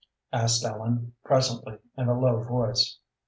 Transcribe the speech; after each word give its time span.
asked 0.33 0.65
Ellen, 0.65 1.13
presently, 1.23 1.77
in 1.95 2.07
a 2.07 2.19
low 2.19 2.41
voice. 2.41 2.97